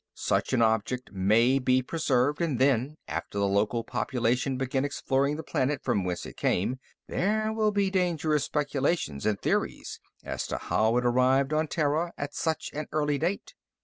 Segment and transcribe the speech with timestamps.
[0.15, 5.43] Such an object may be preserved, and then, after the local population begin exploring the
[5.43, 10.97] planet from whence it came, there will be dangerous speculations and theories as to how
[10.97, 13.53] it arrived on Terra at such an early date.